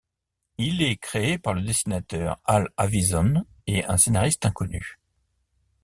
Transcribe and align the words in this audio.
Il 0.57 0.81
est 0.81 0.95
créé 0.97 1.37
par 1.37 1.53
le 1.53 1.61
dessinateur 1.61 2.39
Al 2.45 2.69
Avison 2.75 3.45
et 3.67 3.85
un 3.85 3.97
scénariste 3.97 4.43
inconnu. 4.47 4.97